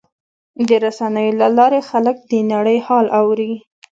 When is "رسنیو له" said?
0.85-1.47